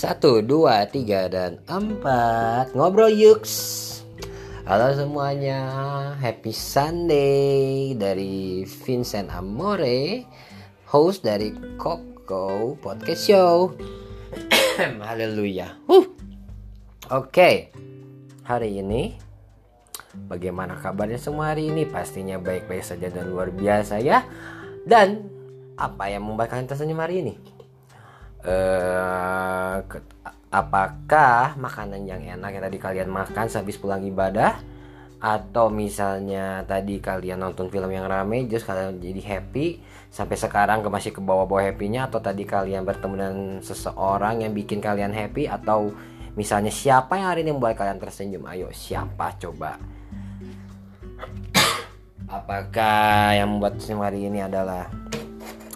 [0.00, 2.72] Satu, dua, tiga, dan empat.
[2.72, 3.52] Ngobrol yuks
[4.64, 5.60] Halo semuanya.
[6.16, 10.24] Happy Sunday Dari Vincent Amore
[10.88, 13.76] Host dari Koko Podcast Show.
[15.04, 15.76] Haleluya.
[15.84, 16.00] Uh.
[16.00, 16.08] Oke
[17.12, 17.54] okay.
[18.48, 19.20] Hari ini
[20.16, 21.84] Bagaimana kabarnya semua hari ini?
[21.84, 24.24] Pastinya baik-baik saja dan luar biasa ya.
[24.80, 25.28] Dan
[25.76, 27.59] Apa yang membuat kalian tersenyum hari ini
[28.44, 29.82] uh,
[30.50, 34.58] apakah makanan yang enak yang tadi kalian makan sehabis pulang ibadah?
[35.20, 39.76] Atau misalnya tadi kalian nonton film yang rame just kalian jadi happy
[40.08, 42.08] sampai sekarang ke masih ke bawah-bawah happynya?
[42.08, 45.44] Atau tadi kalian bertemu dengan seseorang yang bikin kalian happy?
[45.44, 45.92] Atau
[46.34, 48.48] misalnya siapa yang hari ini membuat kalian tersenyum?
[48.48, 49.76] Ayo siapa coba?
[52.30, 54.86] Apakah yang membuat senyum hari ini adalah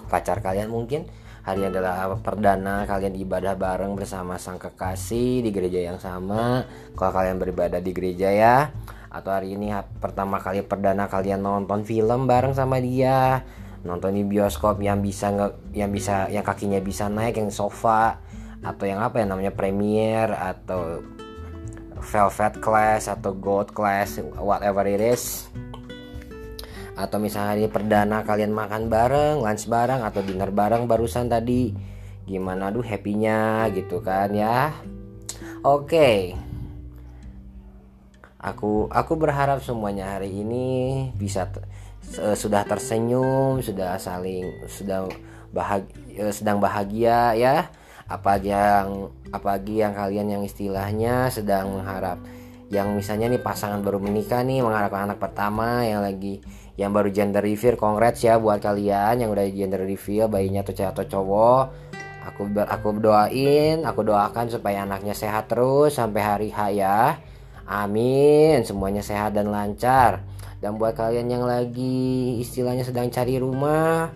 [0.07, 1.03] pacar kalian mungkin
[1.45, 6.65] hari adalah perdana kalian ibadah bareng bersama sang kekasih di gereja yang sama.
[6.97, 8.73] Kalau kalian beribadah di gereja ya.
[9.13, 13.45] Atau hari ini pertama kali perdana kalian nonton film bareng sama dia.
[13.85, 15.29] Nonton di bioskop yang bisa
[15.77, 18.19] yang bisa yang kakinya bisa naik yang sofa.
[18.65, 21.05] Atau yang apa ya namanya premier atau
[22.01, 25.49] velvet class atau gold class whatever it is
[26.95, 31.75] atau misalnya hari perdana kalian makan bareng, lunch bareng atau dinner bareng barusan tadi.
[32.25, 34.71] Gimana duh happynya gitu kan ya.
[35.67, 35.89] Oke.
[35.91, 36.21] Okay.
[38.39, 41.49] Aku aku berharap semuanya hari ini bisa
[42.37, 45.09] sudah tersenyum, sudah saling sudah
[45.51, 47.73] bahagia, sedang bahagia ya.
[48.05, 52.21] Apalagi yang apalagi yang kalian yang istilahnya sedang mengharap
[52.73, 56.41] yang misalnya nih pasangan baru menikah nih mengharapkan anak pertama yang lagi
[56.75, 60.91] yang baru gender reveal congrats ya buat kalian yang udah gender reveal bayinya tuh cewek
[60.91, 61.65] atau cowok.
[62.25, 67.21] Aku aku doain aku doakan supaya anaknya sehat terus sampai hari H ya.
[67.65, 70.27] Amin semuanya sehat dan lancar.
[70.59, 74.11] Dan buat kalian yang lagi istilahnya sedang cari rumah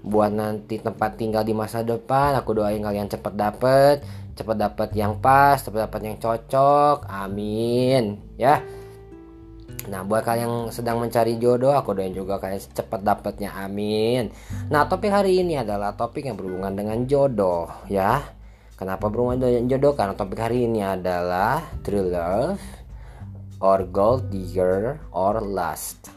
[0.00, 4.00] buat nanti tempat tinggal di masa depan aku doain kalian cepet dapet
[4.32, 7.04] cepet dapet yang pas cepet dapet yang cocok.
[7.04, 8.64] Amin ya
[9.88, 13.56] Nah, buat kalian yang sedang mencari jodoh, aku doain juga kalian cepat dapatnya.
[13.56, 14.28] Amin.
[14.68, 18.20] Nah, topik hari ini adalah topik yang berhubungan dengan jodoh, ya.
[18.76, 19.96] Kenapa berhubungan dengan jodoh?
[19.96, 22.60] Karena topik hari ini adalah true love
[23.60, 26.12] or gold digger or lust.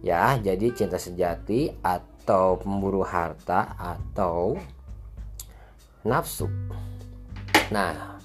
[0.00, 4.56] Ya, jadi cinta sejati atau pemburu harta atau
[6.04, 6.48] nafsu.
[7.68, 8.17] Nah,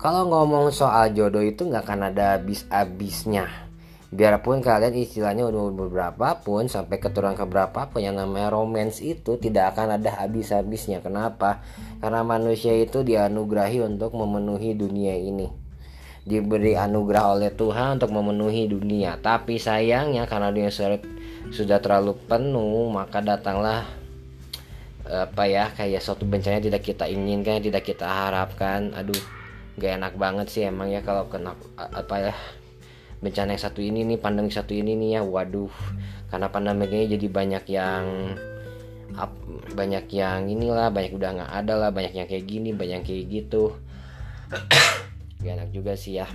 [0.00, 3.68] kalau ngomong soal jodoh itu nggak akan ada habis-habisnya.
[4.10, 9.76] Biarpun kalian istilahnya udah beberapa pun sampai keturunan keberapa pun yang namanya romance itu tidak
[9.76, 11.04] akan ada habis-habisnya.
[11.04, 11.60] Kenapa?
[12.00, 15.52] Karena manusia itu dianugerahi untuk memenuhi dunia ini.
[16.24, 19.20] Diberi anugerah oleh Tuhan untuk memenuhi dunia.
[19.20, 20.72] Tapi sayangnya karena dunia
[21.52, 23.84] sudah terlalu penuh maka datanglah
[25.06, 28.90] apa ya kayak suatu bencana tidak kita inginkan tidak kita harapkan.
[28.96, 29.39] Aduh
[29.80, 32.34] gak enak banget sih emang ya kalau kena apa ya
[33.20, 35.20] bencana yang satu ini nih pandemi satu ini nih ya.
[35.24, 35.72] Waduh
[36.28, 38.04] karena pandemi ini jadi banyak yang
[39.16, 39.32] up,
[39.72, 43.24] banyak yang inilah banyak udah nggak ada lah banyak yang kayak gini banyak yang kayak
[43.28, 43.74] gitu.
[45.40, 46.28] Gak enak juga sih ya.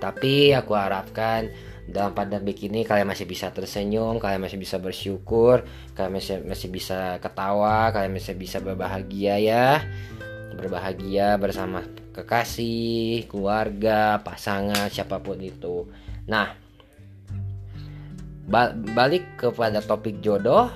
[0.00, 1.52] Tapi aku harapkan
[1.84, 7.20] dalam pandemi ini kalian masih bisa tersenyum, kalian masih bisa bersyukur, kalian masih masih bisa
[7.20, 9.84] ketawa, kalian masih bisa berbahagia ya.
[10.58, 11.86] Berbahagia bersama
[12.18, 15.86] kekasih, keluarga, pasangan, siapa pun itu.
[16.26, 16.50] Nah,
[18.96, 20.66] balik kepada topik jodoh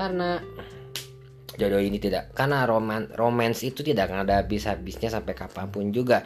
[0.00, 0.40] karena
[1.60, 6.24] jodoh ini tidak karena roman romance itu tidak akan ada habis-habisnya sampai kapan pun juga.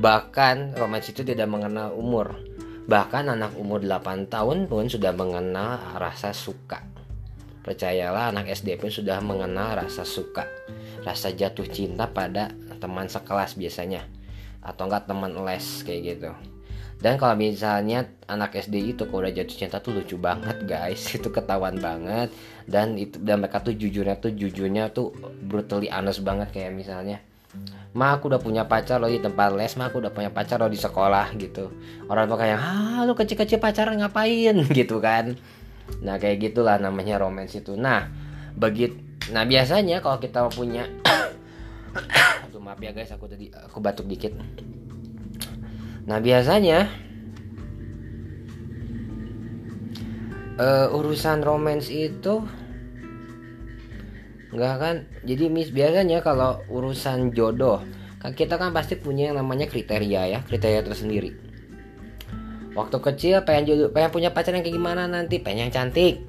[0.00, 2.40] Bahkan romance itu tidak mengenal umur.
[2.88, 6.80] Bahkan anak umur 8 tahun pun sudah mengenal rasa suka.
[7.60, 10.48] Percayalah anak SD pun sudah mengenal rasa suka
[11.04, 14.04] rasa jatuh cinta pada teman sekelas biasanya.
[14.60, 16.30] Atau enggak teman les kayak gitu.
[17.00, 21.00] Dan kalau misalnya anak SD itu kalau udah jatuh cinta tuh lucu banget guys.
[21.16, 22.28] Itu ketahuan banget.
[22.68, 25.10] Dan itu dan mereka tuh jujurnya tuh jujurnya tuh
[25.42, 27.18] brutally honest banget kayak misalnya
[27.90, 30.70] Ma aku udah punya pacar loh di tempat les Ma aku udah punya pacar loh
[30.70, 31.74] di sekolah gitu.
[32.06, 34.54] Orang tua kayak Ah lu kecil-kecil pacaran ngapain?
[34.78, 35.34] Gitu kan.
[35.98, 37.74] Nah kayak gitulah namanya romance itu.
[37.74, 38.06] Nah
[38.54, 40.88] begitu Nah biasanya kalau kita punya
[42.48, 44.32] Aduh maaf ya guys aku tadi aku batuk dikit
[46.08, 46.88] Nah biasanya
[50.56, 52.40] uh, Urusan romance itu
[54.50, 54.96] Enggak kan?
[55.22, 57.86] Jadi mis biasanya kalau urusan jodoh,
[58.18, 61.30] kan kita kan pasti punya yang namanya kriteria ya, kriteria tersendiri.
[62.74, 65.38] Waktu kecil pengen jodoh, pengen punya pacar yang kayak gimana nanti?
[65.38, 66.26] Pengen yang cantik,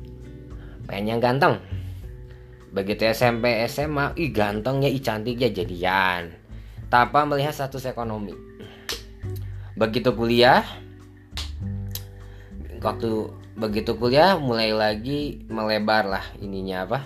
[0.85, 1.57] pengen yang ganteng.
[2.71, 6.31] Begitu SMP, SMA, ih gantengnya, ih cantiknya jadian.
[6.87, 8.31] Tanpa melihat status ekonomi.
[9.75, 10.63] Begitu kuliah,
[12.81, 16.99] waktu begitu kuliah mulai lagi melebar lah ininya apa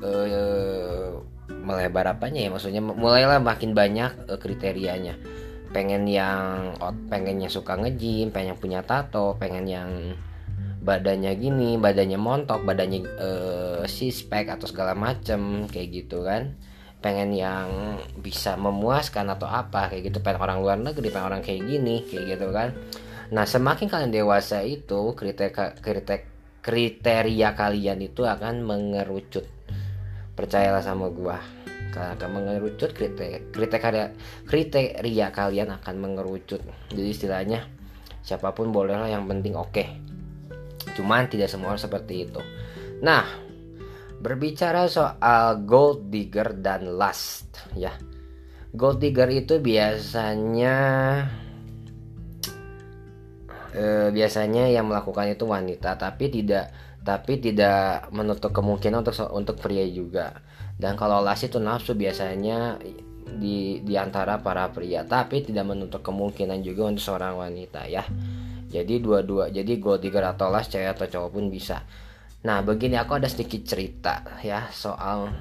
[0.00, 1.20] uh,
[1.50, 5.20] melebar apanya ya maksudnya mulailah makin banyak uh, kriterianya
[5.68, 6.72] pengen yang
[7.12, 9.90] pengennya suka ngejim pengen punya tato pengen yang
[10.78, 16.56] badannya gini badannya montok badannya uh, sispek atau segala macem kayak gitu kan.
[16.98, 20.18] Pengen yang bisa memuaskan atau apa kayak gitu.
[20.24, 22.72] Pengen orang luar negeri pengen orang kayak gini kayak gitu kan.
[23.28, 26.18] Nah semakin kalian dewasa itu kriteria kriteria
[26.64, 29.44] kriteria kalian itu akan mengerucut.
[30.34, 31.38] Percayalah sama gua
[31.88, 34.06] karena akan mengerucut kriteria, kriteria
[34.46, 36.60] kriteria kalian akan mengerucut.
[36.92, 37.64] Jadi istilahnya
[38.24, 39.72] siapa pun bolehlah yang penting oke.
[39.72, 40.07] okay.
[40.98, 42.42] Cuman tidak semua orang seperti itu
[42.98, 43.24] nah
[44.18, 47.94] berbicara soal gold digger dan lust ya
[48.74, 50.76] gold digger itu biasanya
[53.78, 56.74] eh, biasanya yang melakukan itu wanita tapi tidak
[57.08, 60.44] tapi tidak menutup kemungkinan untuk untuk pria juga.
[60.76, 62.76] Dan kalau las itu nafsu biasanya
[63.40, 68.04] di di antara para pria, tapi tidak menutup kemungkinan juga untuk seorang wanita ya.
[68.68, 71.82] Jadi dua-dua, jadi gold digger atau las cewek atau cowok pun bisa.
[72.44, 75.32] Nah, begini aku ada sedikit cerita ya soal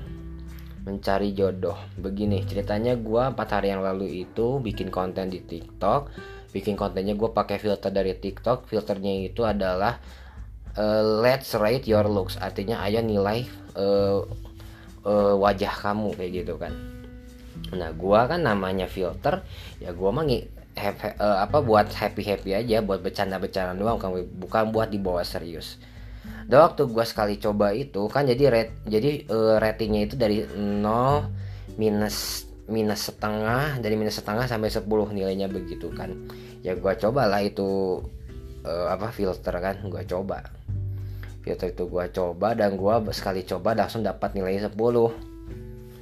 [0.88, 1.76] mencari jodoh.
[2.00, 6.10] Begini ceritanya gue 4 hari yang lalu itu bikin konten di TikTok.
[6.56, 8.72] Bikin kontennya gue pakai filter dari TikTok.
[8.72, 10.00] Filternya itu adalah
[10.78, 13.44] uh, let's rate your looks artinya ayo nilai
[13.76, 14.22] uh,
[15.04, 16.74] uh, wajah kamu kayak gitu kan
[17.74, 19.42] nah gua kan namanya filter
[19.82, 20.24] ya gua mah
[20.78, 25.26] have, uh, apa buat happy happy aja buat bercanda bercanda doang bukan bukan buat dibawa
[25.26, 25.82] serius.
[26.48, 30.80] Dan waktu gua sekali coba itu kan jadi rate jadi uh, ratingnya itu dari 0
[31.76, 36.16] minus minus setengah dari minus setengah sampai 10 nilainya begitu kan.
[36.64, 38.00] Ya gua cobalah itu
[38.64, 40.40] uh, apa filter kan gua coba.
[41.48, 44.76] Filter itu gue coba dan gue sekali coba langsung dapat nilai 10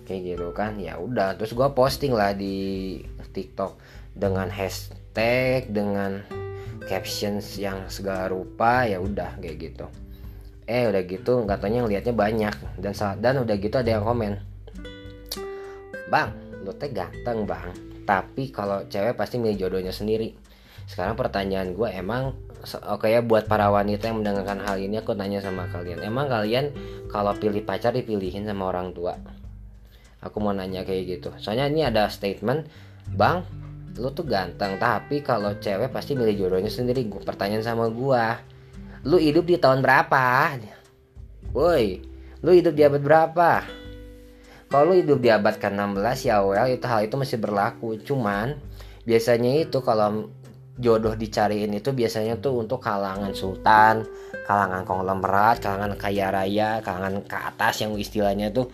[0.09, 1.37] kayak gitu kan ya udah.
[1.37, 2.97] Terus gue posting lah di
[3.35, 3.75] TikTok
[4.15, 6.23] dengan hashtag dengan
[6.87, 9.85] captions yang segala rupa ya udah kayak gitu.
[10.65, 14.39] Eh udah gitu katanya ngelihatnya banyak dan dan udah gitu ada yang komen.
[16.07, 16.31] Bang
[16.63, 17.69] lu teh ganteng bang.
[18.05, 20.33] Tapi kalau cewek pasti milih jodohnya sendiri.
[20.85, 22.37] Sekarang pertanyaan gue emang
[22.89, 26.01] oke ya buat para wanita yang mendengarkan hal ini aku tanya sama kalian.
[26.01, 26.73] Emang kalian
[27.09, 29.17] kalau pilih pacar dipilihin sama orang tua?
[30.25, 31.29] Aku mau nanya kayak gitu.
[31.37, 32.65] Soalnya ini ada statement
[33.13, 33.45] bang
[33.95, 37.07] lu tuh ganteng tapi kalau cewek pasti milih jodohnya sendiri.
[37.07, 38.43] Gue pertanyaan sama gua.
[39.07, 40.57] Lu hidup di tahun berapa?
[41.55, 42.15] Woi
[42.45, 43.65] lu hidup di abad berapa?
[44.69, 47.97] Kalau lu hidup di abad ke-16 ya well itu hal itu masih berlaku.
[48.05, 48.53] Cuman
[49.01, 50.29] biasanya itu kalau
[50.77, 54.05] jodoh dicariin itu biasanya tuh untuk kalangan sultan,
[54.45, 58.69] kalangan konglomerat, kalangan kaya raya, kalangan ke atas yang istilahnya tuh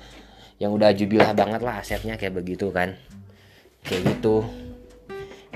[0.60, 3.00] yang udah jubilah banget lah asetnya kayak begitu kan.
[3.86, 4.46] Kayak gitu.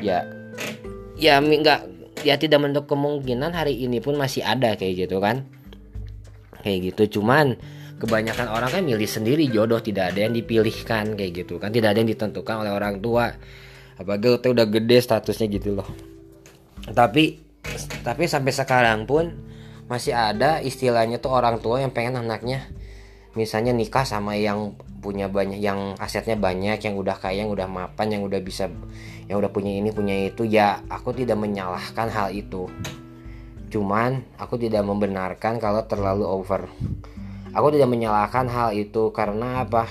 [0.01, 0.25] Ya
[1.15, 1.81] ya nggak
[2.27, 5.45] ya tidak menutup kemungkinan hari ini pun masih ada kayak gitu kan.
[6.65, 7.55] Kayak gitu cuman
[7.95, 12.03] kebanyakan orang kan milih sendiri jodoh tidak ada yang dipilihkan kayak gitu kan tidak ada
[12.03, 13.31] yang ditentukan oleh orang tua
[13.95, 15.87] apalagi udah gede statusnya gitu loh
[16.91, 17.39] tapi
[18.03, 19.31] tapi sampai sekarang pun
[19.87, 22.67] masih ada istilahnya tuh orang tua yang pengen anaknya
[23.37, 28.17] misalnya nikah sama yang punya banyak yang asetnya banyak yang udah kaya yang udah mapan
[28.17, 28.65] yang udah bisa
[29.29, 32.65] yang udah punya ini punya itu ya aku tidak menyalahkan hal itu.
[33.69, 36.65] Cuman aku tidak membenarkan kalau terlalu over.
[37.53, 39.85] Aku tidak menyalahkan hal itu karena apa?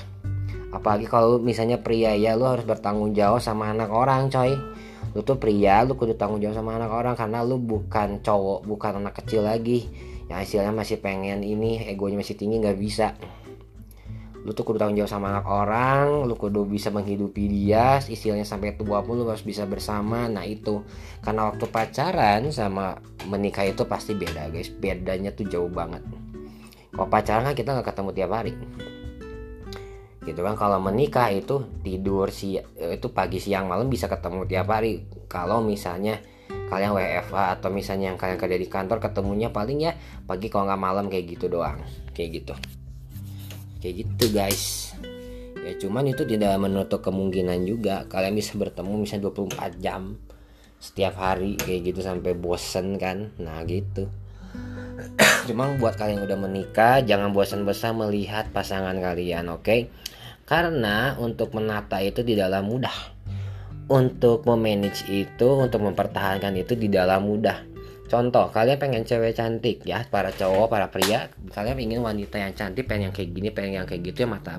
[0.75, 4.51] Apalagi kalau misalnya pria ya lu harus bertanggung jawab sama anak orang coy.
[5.15, 8.99] Lu tuh pria lu kudu tanggung jawab sama anak orang karena lu bukan cowok bukan
[8.99, 9.87] anak kecil lagi.
[10.27, 13.15] Yang hasilnya masih pengen ini egonya masih tinggi nggak bisa
[14.45, 18.77] lu tuh kudu tanggung jawab sama anak orang lu kudu bisa menghidupi dia istilahnya sampai
[18.77, 20.29] tua pun lu harus bisa bersama.
[20.29, 20.85] Nah itu.
[21.25, 24.69] Karena waktu pacaran sama menikah itu pasti beda guys.
[24.69, 26.05] Bedanya tuh jauh banget.
[26.93, 28.53] Kalau pacaran kan kita nggak ketemu tiap hari.
[30.29, 30.55] Gitu kan?
[30.61, 35.09] Kalau menikah itu tidur si itu pagi siang malam bisa ketemu tiap hari.
[35.25, 36.21] Kalau misalnya
[36.69, 39.97] kalian WFA atau misalnya yang kalian kerja di kantor ketemunya paling ya
[40.29, 41.81] pagi kalau nggak malam kayak gitu doang.
[42.13, 42.55] Kayak gitu
[43.85, 44.97] kayak gitu guys.
[45.61, 50.17] Ya cuman itu tidak menutup kemungkinan juga kalian bisa bertemu misalnya 24 jam
[50.81, 53.29] setiap hari kayak gitu sampai bosen kan?
[53.37, 54.09] Nah gitu.
[55.53, 59.61] Cuma buat kalian yang udah menikah jangan bosan-bosan melihat pasangan kalian oke?
[59.61, 59.93] Okay?
[60.45, 62.93] karena untuk menata itu tidaklah mudah.
[63.85, 67.74] Untuk memanage itu untuk mempertahankan itu tidaklah mudah
[68.15, 72.87] Contoh, kalian pengen cewek cantik ya, para cowok, para pria, kalian ingin wanita yang cantik,
[72.87, 74.55] pengen yang kayak gini, pengen yang kayak gitu ya mata,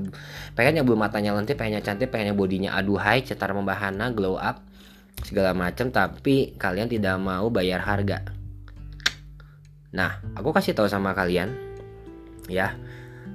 [0.60, 4.36] pengen yang belum matanya lentik, pengen yang cantik, pengen yang bodinya aduhai, cetar membahana, glow
[4.36, 4.60] up,
[5.24, 8.28] segala macam, tapi kalian tidak mau bayar harga.
[9.96, 11.56] Nah, aku kasih tahu sama kalian,
[12.52, 12.76] ya,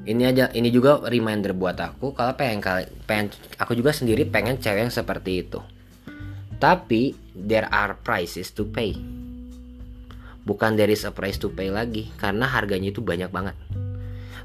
[0.04, 4.60] ini aja, ini juga reminder buat aku, kalau pengen kalian, pengen, aku juga sendiri pengen
[4.60, 5.64] cewek yang seperti itu.
[6.60, 9.00] Tapi there are prices to pay
[10.44, 13.56] bukan there is a price to pay lagi karena harganya itu banyak banget.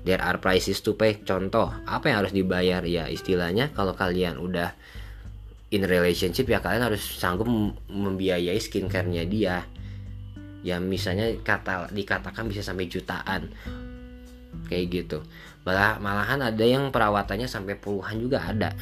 [0.05, 1.17] There are prices to pay.
[1.25, 2.85] Contoh apa yang harus dibayar?
[2.85, 4.77] Ya istilahnya kalau kalian udah
[5.73, 7.49] in relationship ya kalian harus sanggup
[7.89, 9.65] membiayai skincare-nya dia.
[10.61, 13.49] Ya misalnya kata dikatakan bisa sampai jutaan.
[14.69, 15.19] Kayak gitu.
[15.65, 18.77] Malah malahan ada yang perawatannya sampai puluhan juga ada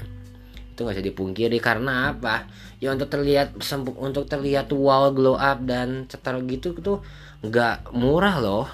[0.73, 2.49] itu nggak bisa dipungkiri karena apa?
[2.81, 7.05] Ya untuk terlihat sempuk untuk terlihat wow glow up dan cetar gitu tuh
[7.45, 8.65] nggak murah loh.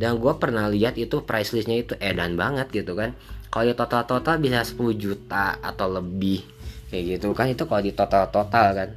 [0.00, 3.12] Dan gue pernah lihat itu price listnya itu edan banget gitu kan.
[3.52, 6.40] Kalau di total total bisa 10 juta atau lebih
[6.88, 7.52] kayak gitu kan.
[7.52, 8.90] Itu kalau di total total kan.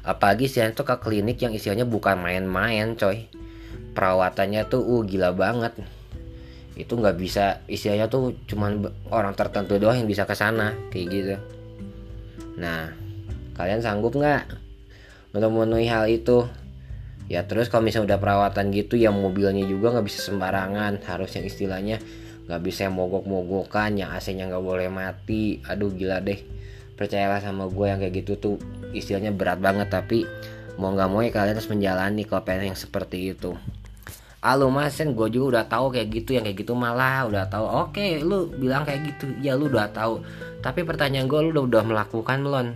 [0.00, 3.28] Apalagi sih itu ke klinik yang istilahnya bukan main-main coy.
[3.92, 5.99] Perawatannya tuh uh gila banget
[6.78, 11.34] itu nggak bisa istilahnya tuh cuman orang tertentu doang yang bisa ke sana kayak gitu.
[12.58, 12.94] Nah
[13.58, 14.46] kalian sanggup nggak
[15.34, 16.46] untuk memenuhi hal itu?
[17.30, 21.02] Ya terus kalau misalnya udah perawatan gitu ya mobilnya juga nggak bisa sembarangan.
[21.06, 21.96] Harus yang istilahnya
[22.50, 25.62] nggak bisa mogok-mogokan yang AC-nya nggak boleh mati.
[25.66, 26.42] Aduh gila deh.
[26.98, 28.56] Percayalah sama gue yang kayak gitu tuh
[28.90, 30.26] istilahnya berat banget tapi
[30.76, 33.54] mau nggak mau ya kalian harus menjalani kalau pengen yang seperti itu
[34.40, 37.60] Halo masen gue juga udah tahu kayak gitu yang kayak gitu malah udah tahu.
[37.60, 39.36] Oke okay, lu bilang kayak gitu.
[39.44, 40.24] Ya lu udah tahu.
[40.64, 42.72] Tapi pertanyaan gue lu udah udah melakukan belum?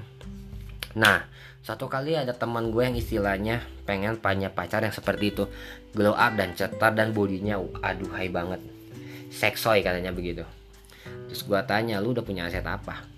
[1.00, 1.24] Nah
[1.64, 5.48] satu kali ada teman gue yang istilahnya pengen punya pacar yang seperti itu.
[5.96, 8.60] Glow up dan cetar dan bodinya aduh hai banget.
[9.32, 10.44] Seksoy katanya begitu.
[11.32, 13.08] Terus gue tanya lu udah punya aset apa?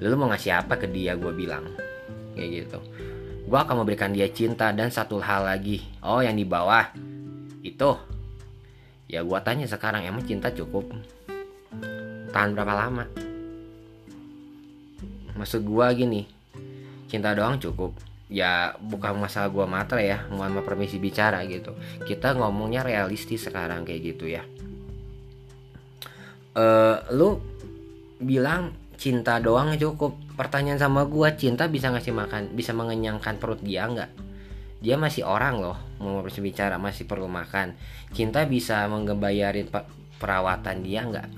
[0.00, 1.12] Lu mau ngasih apa ke dia?
[1.12, 1.68] gue bilang.
[2.32, 2.78] Kayak gitu.
[3.44, 5.84] Gue akan memberikan dia cinta dan satu hal lagi.
[6.00, 6.88] Oh yang di bawah
[7.60, 7.90] itu.
[9.10, 10.86] Ya gua tanya sekarang emang cinta cukup?
[12.30, 13.04] Tahan berapa lama?
[15.34, 16.30] Maksud gua gini
[17.10, 17.90] cinta doang cukup.
[18.30, 21.74] Ya bukan masalah gua matre ya mohon maaf permisi bicara gitu.
[22.06, 24.46] Kita ngomongnya realistis sekarang kayak gitu ya.
[26.54, 27.42] Uh, lu
[28.22, 30.14] bilang cinta doang cukup.
[30.38, 34.29] Pertanyaan sama gua cinta bisa ngasih makan bisa mengenyangkan perut dia nggak
[34.80, 37.76] dia masih orang loh mau berbicara masih perlu makan.
[38.16, 39.68] Cinta bisa menggebayarin
[40.16, 41.28] perawatan dia nggak?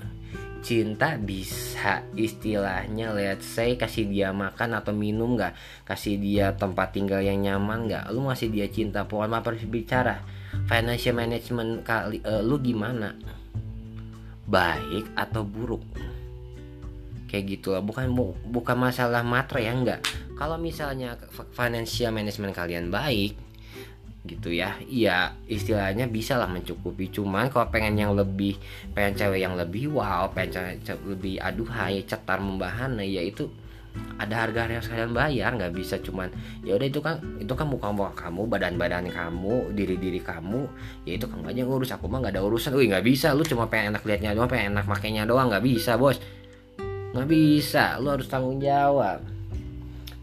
[0.63, 5.51] Cinta bisa istilahnya let's say kasih dia makan atau minum nggak?
[5.83, 8.07] Kasih dia tempat tinggal yang nyaman nggak?
[8.15, 10.23] Lu masih dia cinta pohon maaf bicara
[10.71, 13.11] financial management kali uh, lu gimana?
[14.47, 15.83] Baik atau buruk
[17.33, 17.81] kayak gitu lah.
[17.81, 18.13] Bukan
[18.45, 20.05] bukan masalah matre ya enggak.
[20.37, 21.17] Kalau misalnya
[21.57, 23.33] financial management kalian baik
[24.23, 27.09] gitu ya iya istilahnya bisa lah mencukupi.
[27.09, 28.55] Cuman kalau pengen yang lebih
[28.93, 33.51] pengen cewek yang lebih wow pengen cewek lebih aduhai cetar membahana ya itu
[34.17, 35.99] ada harga yang kalian bayar nggak bisa.
[35.99, 36.31] Cuman
[36.63, 40.69] ya udah itu kan itu kan muka muka kamu badan badan kamu diri diri kamu
[41.03, 42.71] ya itu kamu aja ngurus aku mah nggak ada urusan.
[42.77, 43.35] Wih nggak bisa.
[43.35, 46.15] Lu cuma pengen enak liatnya doang pengen enak makainya doang nggak bisa bos
[47.13, 49.21] nggak bisa lu harus tanggung jawab.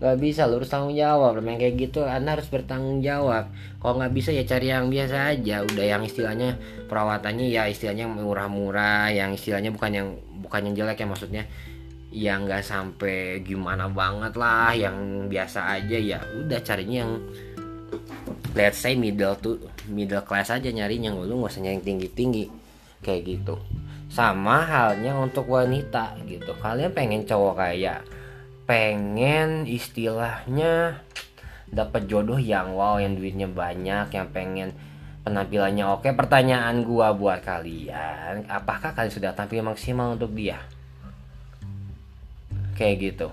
[0.03, 1.39] Nggak bisa lu harus tanggung jawab.
[1.39, 3.55] Memang kayak gitu anda harus bertanggung jawab.
[3.79, 5.63] Kalau nggak bisa ya cari yang biasa aja.
[5.63, 6.59] Udah yang istilahnya
[6.91, 9.15] perawatannya ya istilahnya murah-murah.
[9.15, 10.09] Yang istilahnya bukan yang
[10.43, 11.45] bukan yang jelek ya maksudnya.
[12.11, 15.95] Yang nggak sampai gimana banget lah yang biasa aja.
[15.95, 17.13] Ya udah carinya yang
[18.59, 21.15] let's say middle tuh middle class aja nyarinya.
[21.15, 22.45] Lu nggak usah nyari tinggi tinggi
[23.01, 23.57] kayak gitu
[24.11, 26.51] sama halnya untuk wanita gitu.
[26.59, 28.03] Kalian pengen cowok kayak
[28.67, 30.99] pengen istilahnya
[31.71, 34.75] dapat jodoh yang wow yang duitnya banyak yang pengen
[35.23, 36.11] penampilannya oke.
[36.11, 40.59] Pertanyaan gua buat kalian apakah kalian sudah tampil maksimal untuk dia?
[42.75, 43.29] Kayak gitu.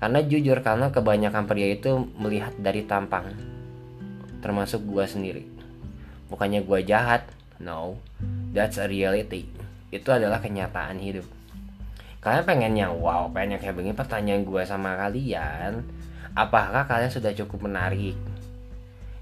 [0.00, 3.32] Karena jujur karena kebanyakan pria itu melihat dari tampang.
[4.44, 5.48] Termasuk gua sendiri.
[6.28, 7.24] Bukannya gua jahat
[7.56, 7.96] no.
[8.52, 9.59] That's a reality
[9.90, 11.26] itu adalah kenyataan hidup.
[12.22, 15.82] Kalian pengen yang wow pengen kayak begini pertanyaan gue sama kalian
[16.34, 18.14] apakah kalian sudah cukup menarik?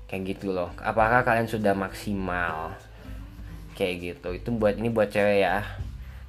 [0.08, 0.72] Kayak gitu loh.
[0.80, 2.72] Apakah kalian sudah maksimal?
[3.76, 4.28] Kayak gitu.
[4.36, 5.64] Itu buat ini buat cewek ya.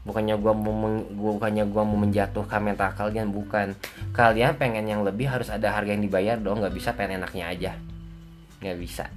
[0.04, 0.74] Bukannya gua mau
[1.12, 3.76] bukannya gua mau menjatuhkan mental kalian bukan.
[4.12, 6.60] Kalian pengen yang lebih harus ada harga yang dibayar dong.
[6.60, 7.72] Nggak bisa pengen enaknya aja.
[8.60, 9.08] Nggak bisa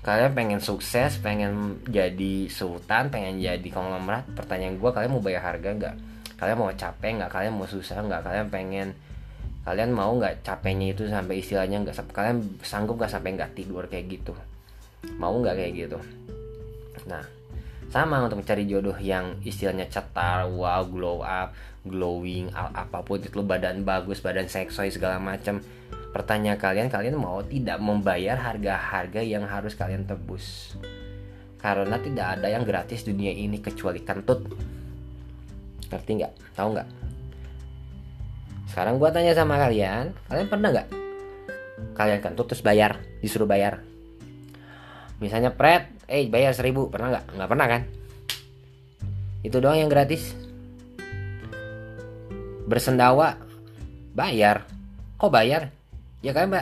[0.00, 5.70] kalian pengen sukses pengen jadi sultan pengen jadi konglomerat pertanyaan gua kalian mau bayar harga
[5.76, 5.96] nggak?
[6.40, 7.30] Kalian mau capek nggak?
[7.30, 8.22] Kalian mau susah nggak?
[8.24, 8.88] Kalian pengen
[9.60, 14.08] kalian mau nggak capeknya itu sampai istilahnya nggak kalian sanggup nggak sampai nggak tidur kayak
[14.08, 14.32] gitu?
[15.20, 15.98] Mau nggak kayak gitu?
[17.04, 17.40] Nah
[17.90, 21.50] sama untuk mencari jodoh yang istilahnya cetar wow glow up
[21.82, 25.58] glowing apa pun itu badan bagus badan seksoi segala macam
[26.10, 30.74] pertanyaan kalian kalian mau tidak membayar harga-harga yang harus kalian tebus?
[31.60, 34.48] Karena tidak ada yang gratis dunia ini kecuali kentut.
[35.90, 36.32] Ngerti nggak?
[36.56, 36.88] Tahu nggak?
[38.70, 40.88] Sekarang gua tanya sama kalian kalian pernah nggak?
[41.98, 43.82] Kalian kan terus bayar disuruh bayar.
[45.20, 47.24] Misalnya pret eh bayar seribu pernah nggak?
[47.36, 47.82] Nggak pernah kan?
[49.44, 50.32] Itu doang yang gratis.
[52.64, 53.36] Bersendawa
[54.16, 54.64] bayar.
[55.20, 55.79] Kok bayar
[56.20, 56.52] ya kan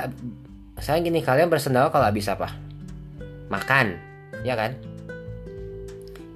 [0.79, 2.55] saya gini kalian bersendawa kalau habis apa?
[3.51, 3.99] Makan
[4.47, 4.75] ya kan?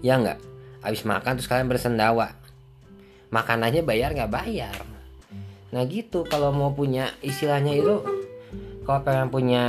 [0.03, 0.39] Ya nggak?
[0.83, 2.35] Habis makan terus kalian bersendawa.
[3.31, 4.75] Makanannya bayar nggak bayar?
[5.71, 6.27] Nah gitu.
[6.27, 8.03] Kalau mau punya istilahnya itu
[8.83, 9.65] kalau pengen punya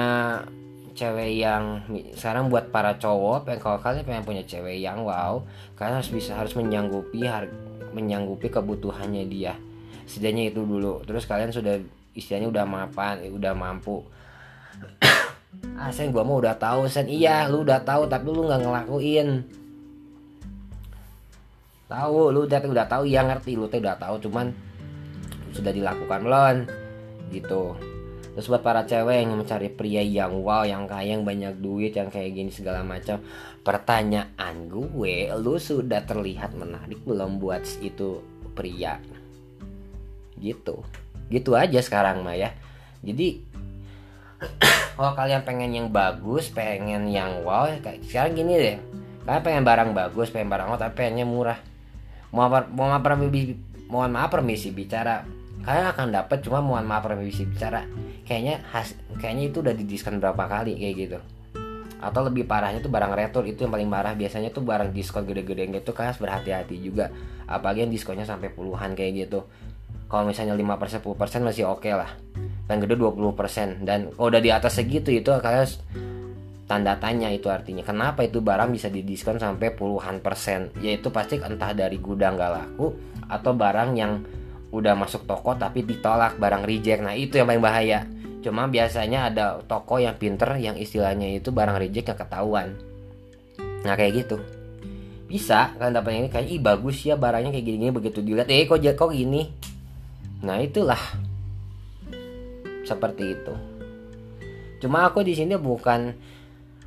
[0.97, 5.41] cewek yang sekarang buat para cowok pengen kalau kalian pengen punya cewek yang wow
[5.73, 9.53] kalian harus bisa harus menyanggupi harga menyanggupi kebutuhannya dia.
[10.09, 11.05] Setidaknya itu dulu.
[11.05, 11.79] Terus kalian sudah
[12.13, 14.01] istilahnya udah mapan udah mampu.
[15.77, 17.05] Ah sen gua mau udah tahu sen.
[17.09, 19.45] Iya lu udah tahu tapi lu nggak ngelakuin.
[21.87, 23.03] Tahu lu udah udah tahu.
[23.05, 23.53] Ya ngerti.
[23.53, 24.49] Lu tuh udah tahu cuman
[25.53, 26.57] sudah dilakukan belum?
[27.29, 27.63] Gitu.
[28.33, 32.09] Terus buat para cewek yang mencari pria yang wow yang kaya yang banyak duit yang
[32.09, 33.21] kayak gini segala macam
[33.61, 38.25] pertanyaan gue lu sudah terlihat menarik belum buat itu
[38.57, 38.97] pria?
[40.41, 40.81] Gitu
[41.33, 42.53] gitu aja sekarang mah ya.
[43.01, 43.41] Jadi
[44.95, 48.77] kalau kalian pengen yang bagus pengen yang wow ya kayak sekarang gini deh.
[49.25, 51.59] Kalian pengen barang bagus pengen barang wow tapi pengennya murah.
[52.29, 53.57] Mau mau permisi
[53.89, 55.25] mohon maaf permisi bicara.
[55.63, 57.85] Kalian akan dapat cuma mohon maaf permisi bicara.
[58.23, 61.19] Kayaknya has kayaknya itu udah didiskon berapa kali kayak gitu.
[62.03, 64.11] Atau lebih parahnya tuh barang retur itu yang paling parah.
[64.11, 67.07] Biasanya tuh barang diskon gede-gede gitu kan harus berhati-hati juga.
[67.47, 69.47] Apalagi yang diskonnya sampai puluhan kayak gitu
[70.13, 72.13] kalau misalnya 5% 10% masih oke okay lah.
[72.69, 75.65] Yang gede 20% dan kalau udah di atas segitu itu kalian
[76.69, 77.81] tanda tanya itu artinya.
[77.81, 80.69] Kenapa itu barang bisa didiskon sampai puluhan persen?
[80.85, 82.93] Yaitu pasti entah dari gudang gak laku
[83.25, 84.21] atau barang yang
[84.69, 87.01] udah masuk toko tapi ditolak barang reject.
[87.01, 88.05] Nah itu yang paling bahaya.
[88.45, 92.77] Cuma biasanya ada toko yang pinter yang istilahnya itu barang reject gak ketahuan.
[93.81, 94.37] Nah kayak gitu.
[95.25, 98.69] Bisa kan dapat ini kayak ih bagus ya barangnya kayak gini, -gini begitu dilihat eh
[98.69, 99.62] kok kok gini
[100.43, 100.99] nah itulah.
[102.83, 103.53] Seperti itu.
[104.83, 106.11] Cuma aku di sini bukan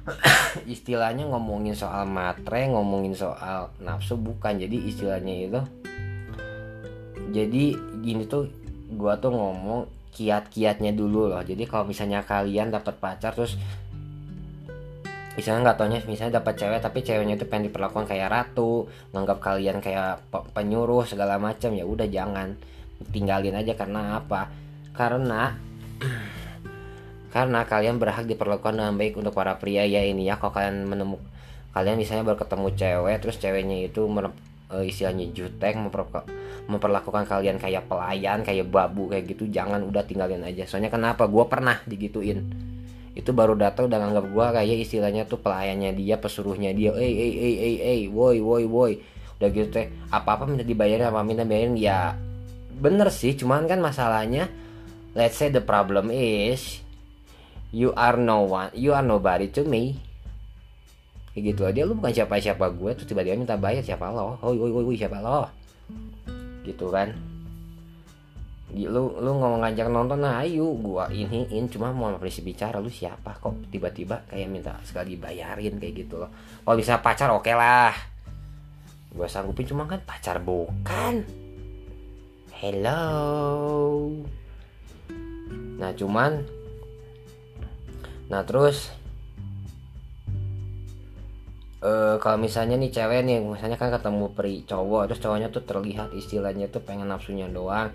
[0.69, 4.61] istilahnya ngomongin soal matre ngomongin soal nafsu bukan.
[4.61, 5.61] Jadi istilahnya itu
[7.33, 8.47] jadi gini tuh
[8.95, 11.43] gua tuh ngomong kiat-kiatnya dulu loh.
[11.43, 13.57] Jadi kalau misalnya kalian dapat pacar terus
[15.37, 19.85] misalnya nggak taunya misalnya dapat cewek tapi ceweknya itu pengen diperlakukan kayak ratu nganggap kalian
[19.85, 22.57] kayak penyuruh segala macam ya udah jangan
[23.11, 24.53] tinggalin aja karena apa?
[24.97, 25.57] Karena
[27.35, 29.85] karena kalian berhak diperlakukan dengan baik untuk para pria.
[29.85, 31.37] Ya ini ya kalau kalian menemukan
[31.77, 36.09] kalian misalnya baru ketemu cewek terus ceweknya itu uh, istilahnya jutek memper
[36.73, 40.65] memperlakukan kalian kayak pelayan kayak babu kayak gitu jangan udah tinggalin aja.
[40.65, 41.29] Soalnya kenapa?
[41.29, 42.49] Gue pernah digituin.
[43.13, 47.35] Itu baru datang udah nganggap gue kayak istilahnya tuh pelayannya dia pesuruhnya dia eh eh
[47.37, 48.93] eh eh eh woi woi woi.
[49.37, 52.17] Udah gitu teh apa apa minta dibayarin apa minta bayarin ya
[52.77, 54.53] bener sih cuman kan masalahnya
[55.17, 56.85] let's say the problem is
[57.73, 59.97] you are no one you are nobody to me.
[61.33, 64.41] Kayak gitu aja lu bukan siapa siapa gue tuh tiba-tiba minta bayar siapa lo?
[64.41, 65.49] Oh woi woi siapa lo?
[66.65, 67.13] Gitu kan.
[68.73, 73.37] Lu lu ngomong ngajak nonton nah ayo gua iniin cuma mau polisi bicara lu siapa
[73.37, 76.33] kok tiba-tiba kayak minta sekali bayarin kayak gitu loh.
[76.65, 77.93] Kalau bisa pacar oke okay lah.
[79.13, 81.46] Gua sanggupin cuma kan pacar bukan
[82.57, 84.09] hello.
[85.77, 86.41] Nah cuman
[88.27, 88.91] nah terus
[91.85, 96.11] uh, kalau misalnya nih cewek nih misalnya kan ketemu peri cowok terus cowoknya tuh terlihat
[96.17, 97.93] istilahnya tuh pengen nafsunya doang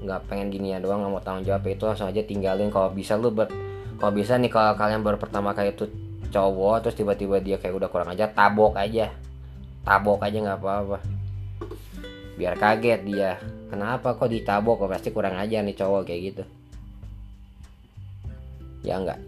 [0.00, 2.70] nggak pengen gini ya doang nggak mau tanggung jawab itu langsung aja tinggalin.
[2.70, 3.50] Kalau bisa lu ber
[3.98, 5.90] kalau bisa nih kalau kalian baru pertama kali itu
[6.30, 9.10] cowok terus tiba-tiba dia kayak udah kurang aja tabok aja.
[9.82, 11.13] Tabok aja nggak apa-apa
[12.34, 13.32] biar kaget dia.
[13.70, 14.84] Kenapa kok ditabok?
[14.84, 16.44] Kok pasti kurang aja nih cowok kayak gitu.
[18.84, 19.20] Ya enggak.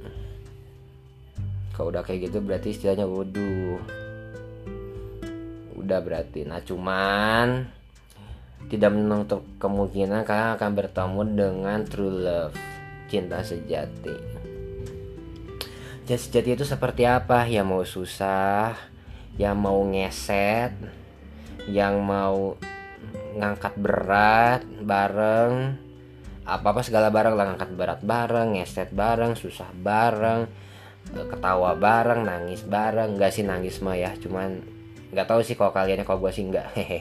[1.72, 3.80] Kalau udah kayak gitu berarti istilahnya wudhu
[5.76, 6.44] udah berarti.
[6.48, 7.68] Nah cuman
[8.66, 12.56] tidak menutup kemungkinan kalian akan bertemu dengan true love
[13.06, 14.16] cinta sejati.
[16.06, 17.46] Cinta sejati itu seperti apa?
[17.46, 18.74] Yang mau susah
[19.36, 20.72] yang mau ngeset
[21.68, 22.56] yang mau
[23.36, 25.76] ngangkat berat bareng
[26.46, 30.46] apa apa segala bareng lah ngangkat berat bareng ngeset bareng susah bareng
[31.14, 33.14] ketawa bareng nangis bareng.
[33.14, 34.58] Nggak sih nangis mah ya cuman
[35.14, 36.66] nggak tahu sih kalau kalian kalau gue sih nggak.
[36.78, 37.00] Hehe.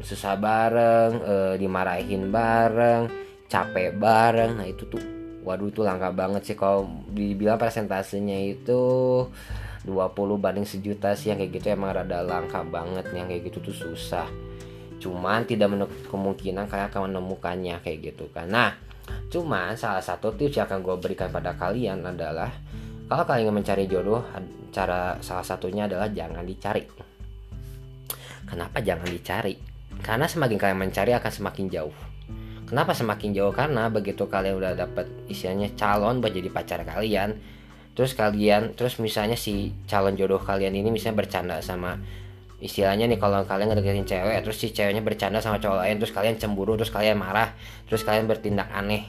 [0.00, 3.10] Susah bareng e, dimarahin bareng
[3.50, 4.56] capek bareng.
[4.56, 5.02] Nah itu tuh
[5.44, 8.84] waduh itu langka banget sih kalau dibilang presentasenya itu
[9.84, 13.76] 20 banding sejuta sih yang kayak gitu emang rada langka banget yang kayak gitu tuh
[13.76, 14.28] susah
[15.00, 18.76] cuman tidak menutup kemungkinan kalian akan menemukannya kayak gitu kan nah
[19.32, 22.52] cuman salah satu tips yang akan gue berikan pada kalian adalah
[23.08, 24.22] kalau kalian ingin mencari jodoh
[24.70, 26.84] cara salah satunya adalah jangan dicari
[28.44, 31.96] kenapa jangan dicari karena semakin kalian mencari akan semakin jauh.
[32.64, 33.52] Kenapa semakin jauh?
[33.52, 37.36] Karena begitu kalian udah dapet isinya calon buat jadi pacar kalian,
[38.00, 42.00] terus kalian terus misalnya si calon jodoh kalian ini misalnya bercanda sama
[42.64, 46.40] istilahnya nih kalau kalian ngedeketin cewek terus si ceweknya bercanda sama cowok lain terus kalian
[46.40, 47.52] cemburu terus kalian marah
[47.84, 49.04] terus kalian bertindak aneh.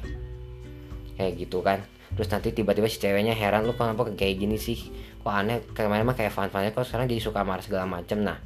[1.16, 1.80] Kayak gitu kan.
[2.12, 4.92] Terus nanti tiba-tiba si ceweknya heran lu kenapa kayak gini sih?
[5.24, 5.64] Kok aneh?
[5.72, 8.28] Kemarin mah kayak fun-funnya kok sekarang jadi suka marah segala macem.
[8.28, 8.44] Nah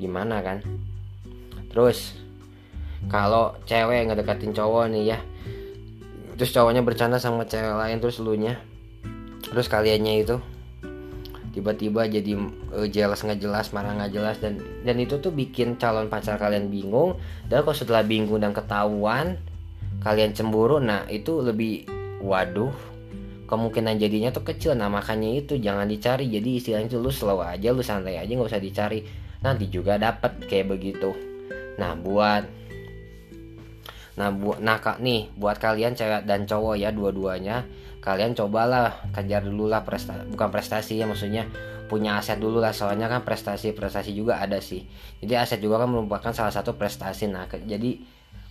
[0.00, 0.64] gimana kan?
[1.68, 2.16] Terus
[3.12, 5.18] kalau cewek ngedeketin cowok nih ya
[6.36, 8.56] terus cowoknya bercanda sama cewek lain terus lu nya
[9.52, 10.36] terus kaliannya itu
[11.52, 12.32] tiba-tiba jadi
[12.72, 16.72] uh, jelas nggak jelas marah nggak jelas dan dan itu tuh bikin calon pacar kalian
[16.72, 17.20] bingung.
[17.46, 19.36] Dan kalau setelah bingung dan ketahuan
[20.00, 21.86] kalian cemburu nah itu lebih
[22.24, 22.72] waduh
[23.46, 24.72] kemungkinan jadinya tuh kecil.
[24.72, 26.32] Nah makanya itu jangan dicari.
[26.32, 29.04] Jadi istilahnya itu lu slow aja lu santai aja nggak usah dicari.
[29.44, 31.12] Nanti juga dapat kayak begitu.
[31.76, 32.64] Nah, buat
[34.12, 37.64] Nah, buat nah kak nih buat kalian cewek dan cowok ya dua-duanya
[38.02, 41.46] kalian cobalah kejar dulu lah prestasi bukan prestasi ya maksudnya
[41.86, 42.74] punya aset dulu lah.
[42.74, 44.82] Soalnya kan prestasi prestasi juga ada sih.
[45.22, 47.30] Jadi aset juga kan merupakan salah satu prestasi.
[47.30, 48.00] Nah ke, jadi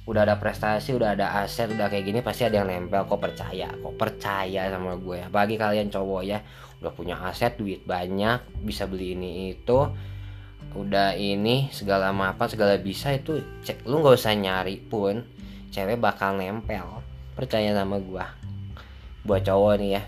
[0.05, 3.03] udah ada prestasi udah ada aset udah kayak gini pasti ada yang nempel.
[3.09, 3.73] Kok percaya?
[3.73, 5.25] Kok percaya sama gue?
[5.27, 6.39] Bagi kalian cowok ya
[6.79, 9.79] udah punya aset duit banyak bisa beli ini itu
[10.71, 15.25] udah ini segala apa segala bisa itu cek lu nggak usah nyari pun
[15.73, 17.03] cewek bakal nempel.
[17.31, 18.40] Percaya sama gua
[19.25, 20.03] buat cowok nih ya.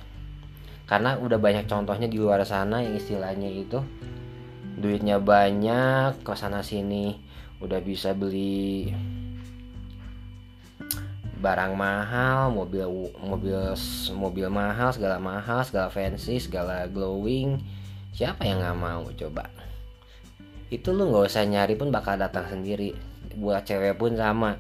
[0.90, 3.80] Karena udah banyak contohnya di luar sana yang istilahnya itu
[4.74, 7.16] duitnya banyak ke sana sini
[7.62, 8.92] udah bisa beli
[11.44, 12.88] barang mahal mobil
[13.20, 13.76] mobil
[14.16, 17.60] mobil mahal segala mahal segala fancy segala glowing.
[18.14, 19.50] Siapa yang nggak mau coba?
[20.72, 22.96] Itu lu nggak usah nyari pun bakal datang sendiri.
[23.36, 24.56] Buat cewek pun sama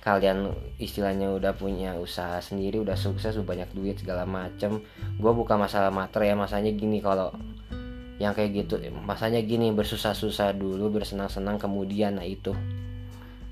[0.00, 4.80] kalian istilahnya udah punya usaha sendiri udah sukses udah banyak duit segala macem
[5.20, 7.28] gue buka masalah materi ya masanya gini kalau
[8.20, 12.52] yang kayak gitu masanya gini bersusah-susah dulu bersenang-senang kemudian nah itu.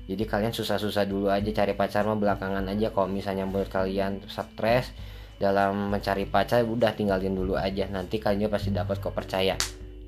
[0.05, 4.93] Jadi kalian susah-susah dulu aja cari pacar mah belakangan aja kalau misalnya menurut kalian stres
[5.41, 9.57] dalam mencari pacar udah tinggalin dulu aja nanti kalian pasti dapat kok percaya.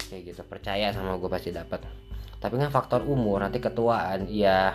[0.09, 1.81] Kayak gitu percaya sama gue pasti dapat
[2.41, 4.73] tapi kan faktor umur nanti ketuaan ya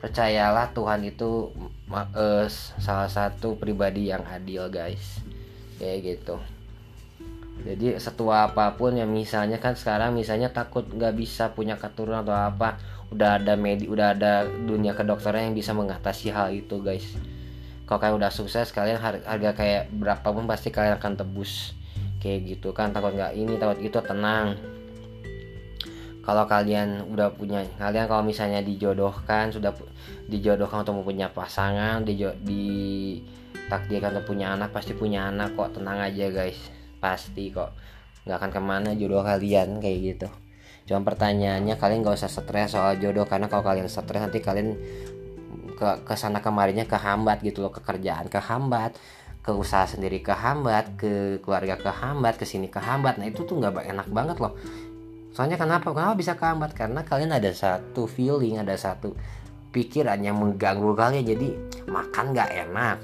[0.00, 1.50] percayalah Tuhan itu
[1.90, 2.46] uh,
[2.80, 5.20] salah satu pribadi yang adil guys.
[5.80, 6.36] Kayak gitu.
[7.64, 12.36] Jadi setua apa pun yang misalnya kan sekarang misalnya takut nggak bisa punya keturunan atau
[12.36, 12.76] apa
[13.08, 17.16] udah ada medi udah ada dunia kedokteran yang bisa mengatasi hal itu guys.
[17.88, 21.72] Kalau kalian udah sukses kalian harga kayak berapapun pasti kalian akan tebus.
[22.20, 24.75] Kayak gitu kan takut nggak ini takut itu tenang
[26.26, 29.70] kalau kalian udah punya kalian kalau misalnya dijodohkan sudah
[30.26, 32.64] dijodohkan untuk punya pasangan di di
[33.70, 35.78] takdirkan untuk punya anak pasti punya anak kok.
[35.78, 36.58] Tenang aja guys.
[36.98, 37.70] Pasti kok.
[38.26, 40.28] Nggak akan ke mana jodoh kalian kayak gitu.
[40.90, 44.74] Cuma pertanyaannya kalian nggak usah stres soal jodoh karena kalau kalian stres nanti kalian
[45.78, 47.70] ke ke sana kemarinya kehambat gitu loh.
[47.70, 48.98] Kekerjaan kehambat
[49.46, 53.22] ke usaha sendiri kehambat ke keluarga kehambat ke sini kehambat.
[53.22, 54.58] Nah itu tuh nggak enak banget loh
[55.36, 55.92] soalnya kenapa?
[55.92, 56.72] Kenapa bisa kehambat?
[56.72, 59.12] Karena kalian ada satu feeling ada satu
[59.68, 61.28] pikiran yang mengganggu kalian.
[61.28, 61.48] Jadi
[61.84, 62.98] makan nggak enak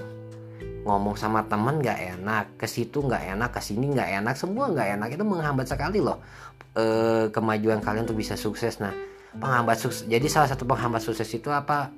[0.82, 4.88] ngomong sama teman nggak enak ke situ nggak enak ke sini nggak enak semua nggak
[4.96, 5.08] enak.
[5.12, 6.24] Itu menghambat sekali loh
[6.72, 6.84] e,
[7.28, 8.80] kemajuan kalian untuk bisa sukses.
[8.80, 8.96] Nah
[9.36, 11.92] penghambat sukses jadi salah satu penghambat sukses itu apa?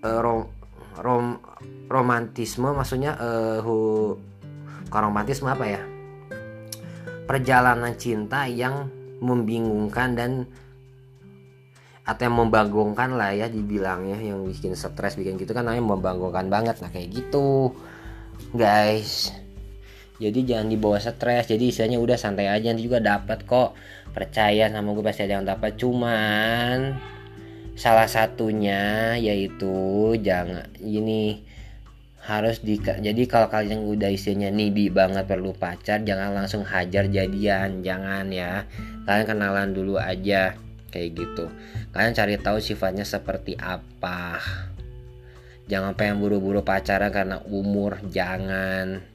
[0.00, 0.48] E, rom,
[1.04, 1.36] rom
[1.86, 3.74] romantisme maksudnya uh, hu,
[4.90, 5.82] bukan romantisme apa ya?
[7.26, 10.32] Perjalanan cinta yang membingungkan dan
[12.06, 16.78] atau yang membanggongkan lah ya dibilangnya yang bikin stres bikin gitu kan namanya membanggongkan banget.
[16.78, 17.74] Nah kayak gitu
[18.54, 19.34] guys.
[20.22, 21.50] Jadi jangan dibawa stres.
[21.50, 23.74] Jadi istilahnya udah santai aja nanti juga dapat kok.
[24.14, 26.96] Percaya sama gue pasti ada yang dapat cuman
[27.76, 31.44] salah satunya yaitu jangan ini
[32.26, 37.86] harus di jadi kalau kalian udah isinya nibi banget perlu pacar jangan langsung hajar jadian
[37.86, 38.66] jangan ya.
[39.06, 40.58] Kalian kenalan dulu aja
[40.90, 41.46] kayak gitu.
[41.94, 44.42] Kalian cari tahu sifatnya seperti apa.
[45.70, 49.06] Jangan pengen buru-buru pacaran karena umur jangan.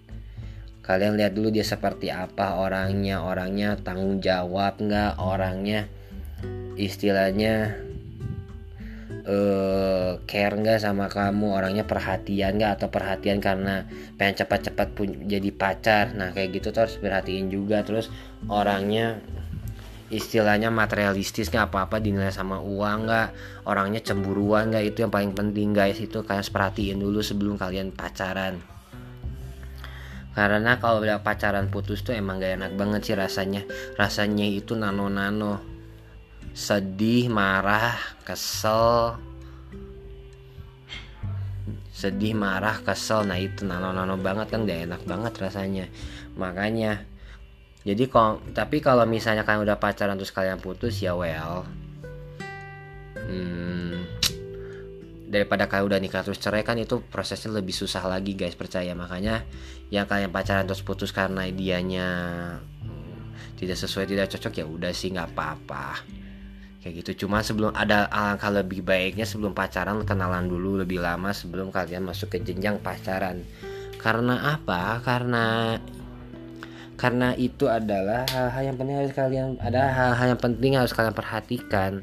[0.79, 3.27] Kalian lihat dulu dia seperti apa orangnya.
[3.27, 5.19] Orangnya tanggung jawab nggak?
[5.19, 5.91] Orangnya
[6.79, 7.75] istilahnya
[9.27, 11.53] uh, care nggak sama kamu?
[11.53, 12.81] Orangnya perhatian nggak?
[12.81, 13.85] Atau perhatian karena
[14.17, 14.93] pengen cepat-cepat
[15.25, 16.13] jadi pacar?
[16.13, 17.81] Nah kayak gitu harus perhatiin juga.
[17.81, 18.09] Terus
[18.49, 19.21] orangnya
[20.11, 21.71] istilahnya materialistis nggak?
[21.71, 23.27] Apa-apa dinilai sama uang nggak?
[23.65, 24.95] Orangnya cemburuan nggak?
[24.95, 25.97] Itu yang paling penting guys.
[25.97, 28.61] Itu kalian perhatiin dulu sebelum kalian pacaran.
[30.31, 33.67] Karena kalau udah pacaran putus tuh emang gak enak banget sih rasanya.
[33.99, 35.70] Rasanya itu nano-nano
[36.51, 37.95] sedih marah
[38.27, 39.15] kesel.
[41.91, 43.23] Sedih marah kesel.
[43.27, 45.85] Nah itu nano-nano banget kan gak enak banget rasanya.
[46.35, 47.07] Makanya
[47.81, 51.65] jadi kalau tapi kalau misalnya kalian udah pacaran terus kalian putus ya well.
[53.21, 54.05] Hmm,
[55.31, 58.91] daripada kalian udah nikah terus cerai kan itu prosesnya lebih susah lagi guys percaya.
[58.93, 59.47] Makanya
[59.89, 62.09] yang kalian pacaran terus putus karena dianya
[63.61, 66.20] tidak sesuai tidak cocok ya udah sih nggak apa-apa
[66.81, 67.25] kayak gitu.
[67.25, 72.33] Cuma sebelum ada alangkah lebih baiknya sebelum pacaran kenalan dulu lebih lama sebelum kalian masuk
[72.33, 73.45] ke jenjang pacaran.
[74.01, 74.97] Karena apa?
[75.05, 75.77] Karena
[76.97, 82.01] karena itu adalah hal-hal yang penting harus kalian ada hal-hal yang penting harus kalian perhatikan.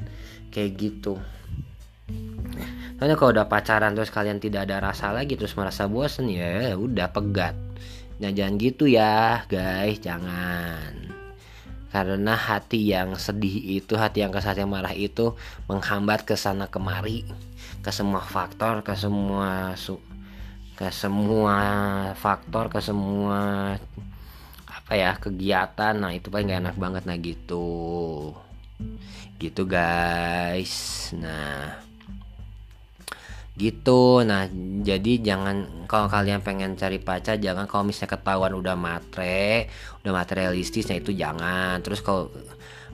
[0.49, 1.19] Kayak gitu.
[2.97, 7.11] Soalnya kalau udah pacaran terus kalian tidak ada rasa lagi terus merasa bosen ya udah
[7.11, 7.55] pegat.
[8.19, 11.18] Nah jangan gitu ya guys, jangan
[11.89, 15.33] karena hati yang sedih itu hati yang kesal yang marah itu
[15.65, 17.25] menghambat ke sana kemari.
[17.81, 19.97] Ke semua faktor ke semua su
[20.77, 21.57] ke semua
[22.15, 23.73] faktor ke semua
[24.69, 25.97] apa ya kegiatan.
[25.97, 27.03] Nah itu paling gak enak banget.
[27.09, 27.67] Nah gitu.
[29.41, 31.09] Gitu guys.
[31.17, 31.88] Nah
[33.59, 34.23] gitu.
[34.23, 34.47] Nah
[34.81, 39.67] jadi jangan kalau kalian pengen cari pacar jangan kalau misalnya ketahuan udah matre
[40.01, 41.83] udah materialistis nah itu jangan.
[41.83, 42.31] Terus kalau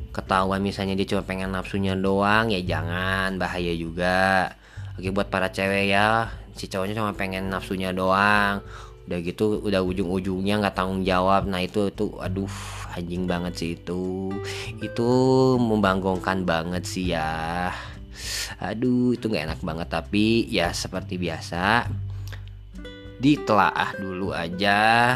[0.10, 3.38] ketahuan misalnya dia cuma pengen nafsunya doang ya jangan.
[3.38, 4.58] Bahaya juga.
[4.98, 8.66] Oke buat para cewek ya si cowoknya cuma pengen nafsunya doang.
[9.06, 11.46] Udah gitu udah ujung-ujungnya nggak tanggung jawab.
[11.46, 12.50] Nah itu itu aduh
[12.98, 14.34] anjing banget sih itu.
[14.82, 15.10] Itu
[15.62, 17.70] membanggongkan banget sih ya
[18.60, 19.88] aduh itu nggak enak banget.
[19.92, 21.88] Tapi ya seperti biasa
[23.16, 25.16] ditelaah dulu aja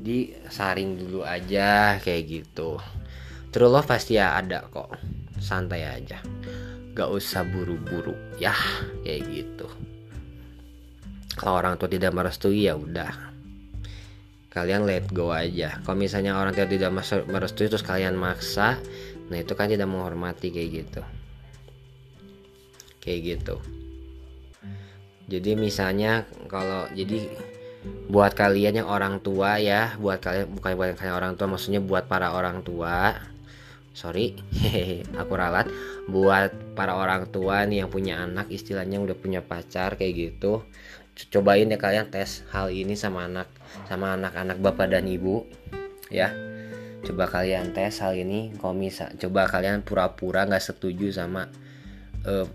[0.00, 2.80] disaring dulu aja kayak gitu.
[3.52, 4.92] True love pasti ya ada kok.
[5.40, 6.20] Santai aja.
[6.94, 8.54] Gak usah buru-buru ya
[9.02, 9.66] kayak gitu.
[11.34, 13.34] Kalau orang tua tidak merestui ya udah.
[14.54, 15.82] Kalian let go aja.
[15.82, 16.94] Kalau misalnya orang tua tidak
[17.26, 18.78] merestui terus kalian maksa
[19.28, 21.02] nah itu kan tidak menghormati kayak gitu
[23.04, 23.60] kayak gitu.
[25.28, 27.28] Jadi misalnya kalau jadi
[28.08, 32.08] buat kalian yang orang tua ya buat kalian bukan buat kalian orang tua maksudnya buat
[32.08, 33.12] para orang tua
[33.92, 35.68] sorry hehehe aku ralat
[36.08, 40.64] buat para orang tua nih yang punya anak istilahnya udah punya pacar kayak gitu
[41.28, 43.52] cobain ya kalian tes hal ini sama anak
[43.86, 45.46] sama anak-anak bapak dan ibu
[46.10, 46.30] ya.
[47.04, 51.52] Coba kalian tes hal ini kalau misal coba kalian pura-pura nggak -pura setuju sama
[52.24, 52.46] uh,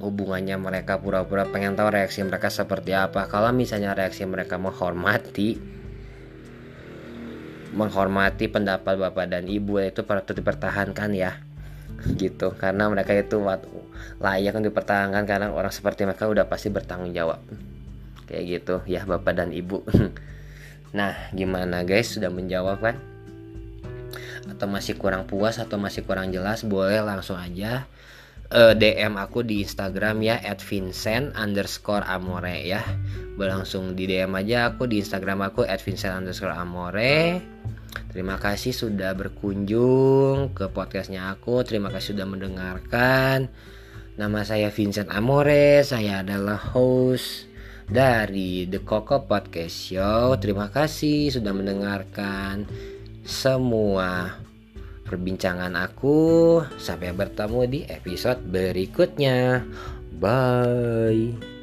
[0.00, 3.26] hubungannya mereka pura-pura pengen tahu reaksi mereka seperti apa.
[3.26, 5.76] Kalau misalnya reaksi mereka menghormati
[7.76, 11.40] menghormati pendapat bapak dan ibu itu patut dipertahankan ya.
[12.20, 13.40] Gitu karena mereka itu
[14.20, 17.40] layak untuk dipertahankan karena orang seperti mereka udah pasti bertanggung jawab.
[18.26, 19.82] Kayak gitu ya bapak dan ibu.
[20.96, 22.16] Nah gimana guys?
[22.16, 22.96] Sudah menjawab kan?
[24.48, 27.84] Atau masih kurang puas atau masih kurang jelas boleh langsung aja
[28.52, 32.82] uh, eh, DM aku di Instagram ya at Vincent underscore Amore ya.
[33.34, 37.42] Boleh langsung di DM aja aku di Instagram aku at Vincent underscore Amore.
[38.12, 41.64] Terima kasih sudah berkunjung ke podcastnya aku.
[41.66, 43.48] Terima kasih sudah mendengarkan.
[44.16, 47.52] Nama saya Vincent Amore Saya adalah host
[47.84, 50.40] dari The Coco Podcast Show.
[50.40, 52.64] Terima kasih sudah mendengarkan
[53.26, 54.45] semua
[55.06, 56.60] perbincangan aku.
[56.76, 59.62] Sampai bertemu di episode berikutnya.
[60.18, 61.55] Bye